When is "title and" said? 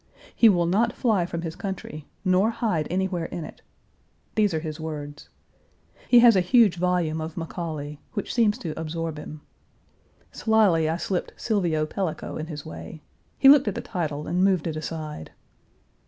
13.81-14.43